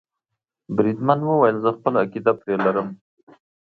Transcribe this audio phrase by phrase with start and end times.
[0.75, 2.87] بریدمن وویل زه خپله عقیده پرې لرم.